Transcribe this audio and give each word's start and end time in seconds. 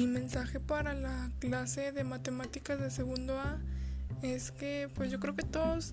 Mi 0.00 0.06
mensaje 0.06 0.60
para 0.60 0.94
la 0.94 1.30
clase 1.40 1.92
de 1.92 2.04
matemáticas 2.04 2.80
de 2.80 2.90
segundo 2.90 3.38
A 3.38 3.58
es 4.22 4.50
que 4.50 4.88
pues 4.94 5.10
yo 5.10 5.20
creo 5.20 5.36
que 5.36 5.42
todos 5.42 5.92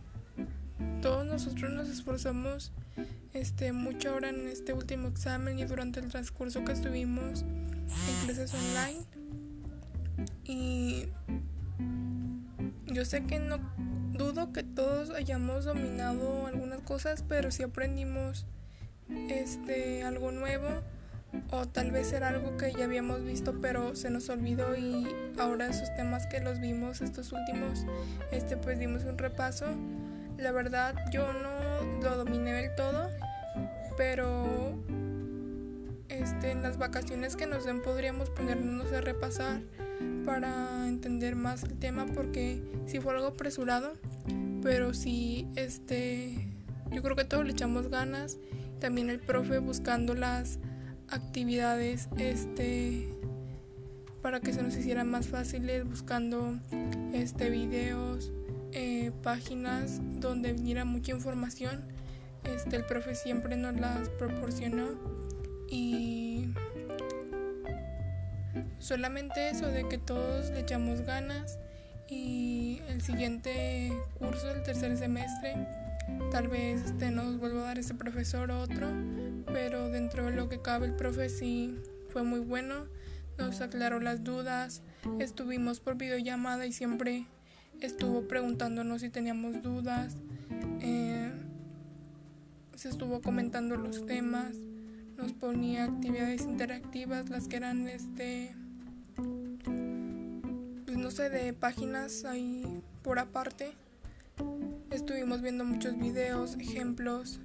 todos 1.01 1.25
nosotros 1.25 1.73
nos 1.73 1.89
esforzamos 1.89 2.71
este 3.33 3.73
mucho 3.73 4.11
ahora 4.11 4.29
en 4.29 4.47
este 4.47 4.71
último 4.71 5.09
examen 5.09 5.59
y 5.59 5.65
durante 5.65 5.99
el 5.99 6.07
transcurso 6.07 6.63
que 6.63 6.71
estuvimos 6.71 7.41
en 7.41 8.25
clases 8.25 8.53
online. 8.53 9.05
Y 10.45 11.07
yo 12.85 13.03
sé 13.03 13.25
que 13.25 13.39
no 13.39 13.57
dudo 14.13 14.53
que 14.53 14.63
todos 14.63 15.09
hayamos 15.09 15.65
dominado 15.65 16.47
algunas 16.47 16.79
cosas 16.79 17.25
pero 17.27 17.51
si 17.51 17.63
aprendimos 17.63 18.45
este 19.27 20.03
algo 20.03 20.31
nuevo 20.31 20.69
o 21.51 21.67
tal 21.67 21.91
vez 21.91 22.11
era 22.13 22.29
algo 22.29 22.57
que 22.57 22.71
ya 22.71 22.85
habíamos 22.85 23.23
visto 23.23 23.59
pero 23.61 23.95
se 23.95 24.09
nos 24.09 24.29
olvidó 24.29 24.75
y 24.75 25.07
ahora 25.37 25.67
esos 25.67 25.93
temas 25.95 26.27
que 26.27 26.39
los 26.39 26.59
vimos 26.59 27.01
estos 27.01 27.31
últimos 27.31 27.85
este 28.31 28.57
pues 28.57 28.79
dimos 28.79 29.03
un 29.03 29.17
repaso. 29.17 29.65
La 30.37 30.51
verdad 30.51 30.95
yo 31.11 31.33
no 31.33 32.01
lo 32.01 32.17
dominé 32.17 32.53
del 32.53 32.75
todo 32.75 33.09
pero 33.97 34.77
este 36.09 36.51
en 36.51 36.61
las 36.61 36.77
vacaciones 36.77 37.35
que 37.35 37.47
nos 37.47 37.65
den 37.65 37.81
podríamos 37.81 38.29
ponernos 38.29 38.91
a 38.91 39.01
repasar 39.01 39.61
para 40.25 40.87
entender 40.87 41.35
más 41.35 41.63
el 41.63 41.79
tema 41.79 42.05
porque 42.05 42.61
si 42.85 42.99
fue 42.99 43.13
algo 43.13 43.27
apresurado 43.27 43.95
pero 44.61 44.93
sí 44.93 45.47
este 45.55 46.47
yo 46.91 47.01
creo 47.01 47.15
que 47.15 47.25
todos 47.25 47.45
le 47.45 47.51
echamos 47.51 47.89
ganas. 47.89 48.37
También 48.79 49.09
el 49.09 49.19
profe 49.19 49.59
buscando 49.59 50.13
las 50.13 50.59
actividades 51.09 52.09
este 52.17 53.07
para 54.21 54.39
que 54.39 54.51
se 54.53 54.61
nos 54.61 54.75
hicieran 54.75 55.09
más 55.09 55.27
fáciles 55.27 55.87
buscando 55.87 56.59
este 57.13 57.49
videos 57.49 58.31
eh, 58.73 59.11
páginas 59.23 60.01
donde 60.19 60.53
viniera 60.53 60.85
mucha 60.85 61.11
información. 61.11 61.83
Este 62.43 62.75
el 62.75 62.85
profe 62.85 63.15
siempre 63.15 63.55
nos 63.55 63.75
las 63.79 64.09
proporcionó 64.09 64.87
y 65.69 66.53
solamente 68.79 69.49
eso 69.49 69.67
de 69.67 69.87
que 69.87 69.97
todos 69.97 70.49
le 70.51 70.61
echamos 70.61 71.01
ganas 71.01 71.59
y 72.09 72.81
el 72.87 73.01
siguiente 73.01 73.91
curso 74.17 74.47
del 74.47 74.63
tercer 74.63 74.97
semestre 74.97 75.55
tal 76.31 76.47
vez 76.47 76.81
este 76.85 77.11
nos 77.11 77.37
vuelva 77.37 77.61
a 77.61 77.65
dar 77.65 77.79
ese 77.79 77.93
profesor 77.93 78.49
otro 78.51 78.87
pero 79.51 79.89
dentro 79.89 80.25
de 80.25 80.31
lo 80.31 80.49
que 80.49 80.61
cabe 80.61 80.87
el 80.87 80.95
profe 80.95 81.29
sí 81.29 81.77
fue 82.09 82.23
muy 82.23 82.39
bueno, 82.39 82.85
nos 83.37 83.61
aclaró 83.61 83.99
las 83.99 84.23
dudas, 84.23 84.81
estuvimos 85.19 85.79
por 85.79 85.95
videollamada 85.95 86.65
y 86.65 86.71
siempre 86.71 87.25
estuvo 87.81 88.27
preguntándonos 88.27 89.01
si 89.01 89.09
teníamos 89.09 89.61
dudas, 89.61 90.15
eh, 90.81 91.31
se 92.75 92.89
estuvo 92.89 93.21
comentando 93.21 93.75
los 93.75 94.05
temas, 94.05 94.55
nos 95.17 95.33
ponía 95.33 95.85
actividades 95.85 96.41
interactivas, 96.43 97.29
las 97.29 97.47
que 97.47 97.57
eran 97.57 97.87
este, 97.87 98.55
pues 100.85 100.97
no 100.97 101.11
sé, 101.11 101.29
de 101.29 101.53
páginas 101.53 102.23
ahí 102.25 102.81
por 103.01 103.19
aparte. 103.19 103.73
Estuvimos 104.91 105.41
viendo 105.41 105.65
muchos 105.65 105.97
videos, 105.97 106.55
ejemplos, 106.59 107.39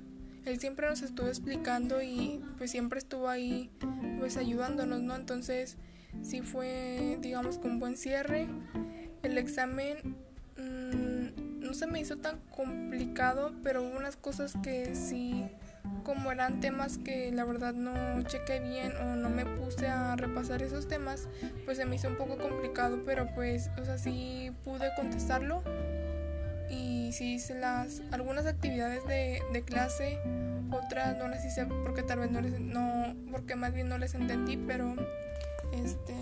él 0.44 0.58
siempre 0.58 0.88
nos 0.88 1.02
estuvo 1.02 1.28
explicando 1.28 2.02
y 2.02 2.42
pues 2.58 2.70
siempre 2.70 2.98
estuvo 2.98 3.28
ahí 3.28 3.70
pues 4.18 4.36
ayudándonos, 4.36 5.00
¿no? 5.00 5.14
Entonces 5.14 5.76
sí 6.22 6.42
fue 6.42 7.18
digamos 7.20 7.58
con 7.58 7.78
buen 7.78 7.96
cierre. 7.96 8.48
El 9.22 9.38
examen 9.38 10.16
mmm, 10.56 11.60
no 11.60 11.74
se 11.74 11.86
me 11.86 12.00
hizo 12.00 12.16
tan 12.18 12.40
complicado, 12.50 13.52
pero 13.62 13.82
hubo 13.82 13.96
unas 13.96 14.16
cosas 14.16 14.54
que 14.62 14.94
sí 14.94 15.46
como 16.04 16.32
eran 16.32 16.60
temas 16.60 16.98
que 16.98 17.30
la 17.32 17.44
verdad 17.44 17.74
no 17.74 18.22
chequé 18.24 18.60
bien 18.60 18.96
o 18.96 19.16
no 19.16 19.30
me 19.30 19.46
puse 19.46 19.86
a 19.86 20.16
repasar 20.16 20.62
esos 20.62 20.88
temas, 20.88 21.28
pues 21.64 21.76
se 21.76 21.84
me 21.84 21.96
hizo 21.96 22.08
un 22.08 22.16
poco 22.16 22.38
complicado, 22.38 23.02
pero 23.04 23.32
pues, 23.34 23.70
o 23.80 23.84
sea, 23.84 23.98
sí 23.98 24.52
pude 24.64 24.90
contestarlo 24.96 25.62
y 26.72 27.12
sí 27.12 27.34
hice 27.34 27.54
las 27.54 28.02
algunas 28.10 28.46
actividades 28.46 29.06
de, 29.06 29.40
de, 29.52 29.62
clase 29.62 30.18
otras 30.72 31.16
no 31.18 31.28
las 31.28 31.44
hice 31.44 31.66
porque 31.66 32.02
tal 32.02 32.20
vez 32.20 32.30
no 32.30 32.40
les 32.40 32.58
no 32.58 33.14
porque 33.30 33.54
más 33.54 33.72
bien 33.74 33.88
no 33.88 33.98
les 33.98 34.14
entendí 34.14 34.56
pero 34.56 34.96
este 35.72 36.14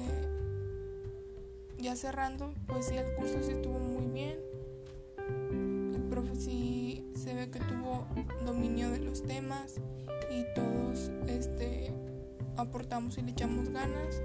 ya 1.80 1.96
cerrando 1.96 2.52
pues 2.66 2.86
sí 2.86 2.96
el 2.96 3.14
curso 3.14 3.42
sí 3.42 3.52
estuvo 3.52 3.78
muy 3.78 4.06
bien. 4.12 4.38
El 5.94 6.02
profe 6.10 6.36
sí 6.36 7.10
se 7.14 7.34
ve 7.34 7.50
que 7.50 7.58
tuvo 7.60 8.06
dominio 8.44 8.90
de 8.90 8.98
los 8.98 9.22
temas 9.22 9.76
y 10.30 10.44
todos 10.54 11.10
este 11.26 11.92
aportamos 12.56 13.16
y 13.18 13.22
le 13.22 13.30
echamos 13.30 13.70
ganas 13.70 14.20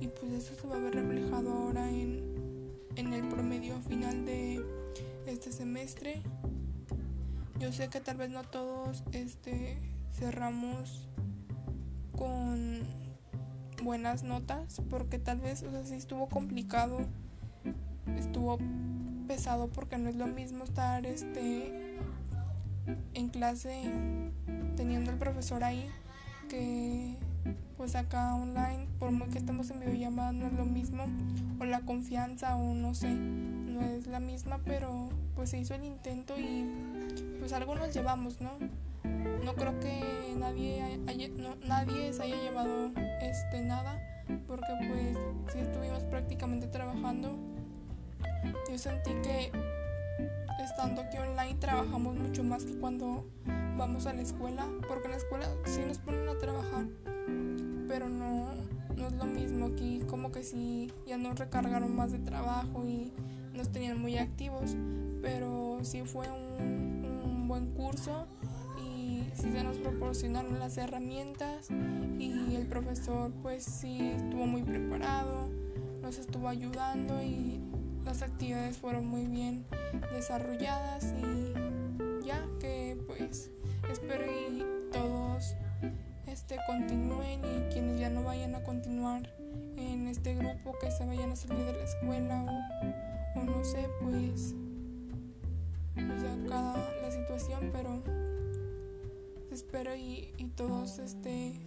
y 0.00 0.08
pues 0.08 0.32
eso 0.32 0.54
se 0.54 0.66
va 0.66 0.76
a 0.76 0.80
ver 0.80 0.94
reflejado 0.94 1.50
ahora 1.50 1.88
en, 1.88 2.22
en 2.96 3.12
el 3.12 3.28
promedio 3.28 3.80
final 3.82 4.05
Yo 7.58 7.72
sé 7.72 7.88
que 7.88 8.00
tal 8.00 8.16
vez 8.16 8.30
no 8.30 8.44
todos 8.44 9.02
este, 9.12 9.78
cerramos 10.12 11.08
con 12.16 12.80
buenas 13.82 14.22
notas, 14.22 14.80
porque 14.90 15.18
tal 15.18 15.40
vez, 15.40 15.62
o 15.62 15.70
sea, 15.70 15.84
sí 15.84 15.94
estuvo 15.94 16.28
complicado, 16.28 16.98
estuvo 18.16 18.58
pesado 19.26 19.68
porque 19.68 19.98
no 19.98 20.08
es 20.08 20.16
lo 20.16 20.26
mismo 20.26 20.64
estar 20.64 21.04
este 21.06 21.98
en 23.14 23.28
clase 23.28 23.90
teniendo 24.76 25.10
al 25.10 25.18
profesor 25.18 25.64
ahí 25.64 25.90
que 26.48 27.16
pues 27.76 27.94
acá 27.94 28.34
online, 28.34 28.86
por 28.98 29.10
muy 29.10 29.28
que 29.28 29.38
estemos 29.38 29.70
en 29.70 29.80
videollamada 29.80 30.32
no 30.32 30.46
es 30.46 30.52
lo 30.54 30.64
mismo, 30.64 31.04
o 31.60 31.64
la 31.64 31.80
confianza 31.80 32.56
o 32.56 32.74
no 32.74 32.94
sé, 32.94 33.14
no 33.76 33.82
es 33.82 34.06
la 34.06 34.20
misma, 34.20 34.58
pero 34.64 35.10
pues 35.34 35.50
se 35.50 35.58
hizo 35.58 35.74
el 35.74 35.84
intento 35.84 36.34
y 36.38 36.66
pues 37.38 37.52
algo 37.52 37.74
nos 37.74 37.92
llevamos, 37.92 38.40
¿no? 38.40 38.52
No 39.44 39.54
creo 39.54 39.78
que 39.80 40.34
nadie 40.38 40.82
nadie 41.66 42.12
se 42.12 42.22
haya 42.22 42.36
llevado 42.36 42.90
este 43.20 43.60
nada, 43.62 44.00
porque 44.46 44.66
pues 44.88 45.52
si 45.52 45.60
estuvimos 45.60 46.02
prácticamente 46.04 46.66
trabajando. 46.66 47.36
Yo 48.70 48.78
sentí 48.78 49.10
que 49.22 49.52
estando 50.62 51.02
aquí 51.02 51.18
online 51.18 51.54
trabajamos 51.58 52.16
mucho 52.16 52.42
más 52.44 52.64
que 52.64 52.76
cuando 52.78 53.26
vamos 53.76 54.06
a 54.06 54.12
la 54.12 54.22
escuela, 54.22 54.66
porque 54.88 55.06
en 55.06 55.12
la 55.12 55.16
escuela 55.18 55.48
sí 55.64 55.82
nos 55.86 55.98
ponen 55.98 56.28
a 56.28 56.38
trabajar, 56.38 56.86
pero 57.88 58.08
no, 58.08 58.54
no 58.96 59.06
es 59.06 59.12
lo 59.12 59.24
mismo 59.24 59.66
aquí, 59.66 60.02
como 60.08 60.32
que 60.32 60.42
sí 60.42 60.92
ya 61.06 61.18
nos 61.18 61.38
recargaron 61.38 61.94
más 61.94 62.12
de 62.12 62.18
trabajo 62.18 62.84
y 62.86 63.12
nos 63.56 63.70
tenían 63.70 64.00
muy 64.00 64.18
activos, 64.18 64.76
pero 65.22 65.78
sí 65.82 66.02
fue 66.02 66.28
un, 66.30 67.48
buen 67.48 67.70
curso 67.74 68.26
y 68.76 69.22
sí 69.34 69.52
se 69.52 69.62
nos 69.62 69.78
proporcionaron 69.78 70.58
las 70.58 70.78
herramientas 70.78 71.68
y 72.18 72.56
el 72.56 72.66
profesor 72.66 73.30
pues 73.40 73.62
sí 73.62 74.10
estuvo 74.16 74.46
muy 74.46 74.62
preparado, 74.62 75.48
nos 76.02 76.18
estuvo 76.18 76.48
ayudando 76.48 77.22
y 77.22 77.60
las 78.04 78.22
actividades 78.22 78.78
fueron 78.78 79.06
muy 79.06 79.26
bien 79.26 79.64
desarrolladas 80.12 81.14
y 81.22 82.26
ya 82.26 82.44
que 82.58 82.98
pues 83.06 83.52
espero 83.88 84.24
y 84.24 84.64
todos 84.92 85.54
este 86.26 86.56
continúen 86.66 87.40
y 87.44 87.72
quienes 87.72 88.00
ya 88.00 88.10
no 88.10 88.24
vayan 88.24 88.56
a 88.56 88.64
continuar 88.64 89.22
en 89.76 90.08
este 90.08 90.34
grupo 90.34 90.76
que 90.80 90.90
se 90.90 91.06
vayan 91.06 91.30
a 91.30 91.36
salir 91.36 91.64
de 91.64 91.72
la 91.74 91.84
escuela 91.84 92.44
o 92.44 93.05
o 93.36 93.44
no 93.44 93.64
sé, 93.64 93.88
pues, 94.00 94.54
pues, 95.94 96.22
ya 96.22 96.36
cada 96.48 97.02
la 97.02 97.10
situación, 97.10 97.70
pero 97.72 98.02
espero 99.50 99.94
y, 99.94 100.32
y 100.36 100.46
todos 100.48 100.98
este 100.98 101.60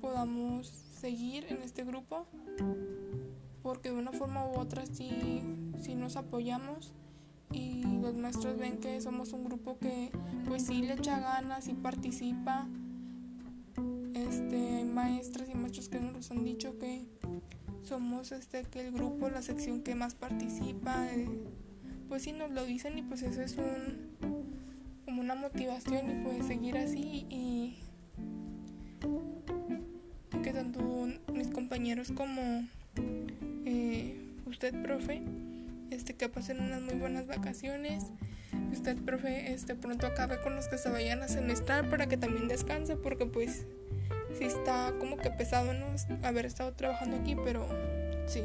podamos 0.00 0.68
seguir 0.68 1.44
en 1.48 1.62
este 1.62 1.84
grupo 1.84 2.26
porque 3.62 3.90
de 3.90 3.96
una 3.96 4.12
forma 4.12 4.46
u 4.46 4.58
otra 4.58 4.86
sí, 4.86 5.42
sí 5.80 5.94
nos 5.94 6.16
apoyamos 6.16 6.92
y 7.52 7.82
los 8.00 8.14
maestros 8.14 8.56
ven 8.56 8.78
que 8.78 9.00
somos 9.00 9.32
un 9.32 9.44
grupo 9.44 9.78
que 9.78 10.10
pues 10.46 10.66
sí 10.66 10.82
le 10.82 10.94
echa 10.94 11.18
ganas 11.18 11.68
y 11.68 11.74
participa 11.74 12.66
este 14.14 14.76
hay 14.76 14.84
maestras 14.84 15.48
y 15.48 15.54
maestros 15.54 15.88
que 15.88 16.00
nos 16.00 16.30
han 16.30 16.44
dicho 16.44 16.78
que 16.78 17.06
somos 17.88 18.32
este 18.32 18.64
que 18.64 18.80
el 18.86 18.92
grupo, 18.92 19.30
la 19.30 19.40
sección 19.40 19.82
que 19.82 19.94
más 19.94 20.14
participa, 20.14 21.06
eh, 21.08 21.26
pues 22.08 22.22
sí 22.22 22.32
nos 22.32 22.50
lo 22.50 22.64
dicen 22.66 22.98
y 22.98 23.02
pues 23.02 23.22
eso 23.22 23.40
es 23.40 23.56
un 23.56 24.08
como 25.06 25.22
una 25.22 25.34
motivación 25.34 26.10
y 26.10 26.22
pues 26.22 26.46
seguir 26.46 26.76
así 26.76 27.26
y, 27.30 27.78
que 30.42 30.52
tanto 30.52 30.80
mis 31.32 31.48
compañeros 31.48 32.12
como 32.12 32.66
eh, 33.64 34.16
usted 34.46 34.82
profe 34.82 35.22
este 35.90 36.14
que 36.14 36.28
pasen 36.28 36.60
unas 36.60 36.82
muy 36.82 36.94
buenas 36.94 37.26
vacaciones 37.26 38.04
usted 38.70 38.96
profe 38.98 39.52
este 39.52 39.74
pronto 39.74 40.06
acabe 40.06 40.40
con 40.42 40.54
los 40.54 40.68
que 40.68 40.78
se 40.78 40.90
vayan 40.90 41.22
a 41.22 41.28
semestrar 41.28 41.88
para 41.88 42.06
que 42.06 42.16
también 42.18 42.48
descanse 42.48 42.96
porque 42.96 43.26
pues 43.26 43.66
sí 44.38 44.44
está 44.44 44.92
como 44.98 45.16
que 45.16 45.30
pesado, 45.30 45.72
¿no? 45.74 45.86
Haber 46.22 46.46
estado 46.46 46.72
trabajando 46.72 47.16
aquí, 47.16 47.36
pero 47.44 47.66
sí, 48.26 48.42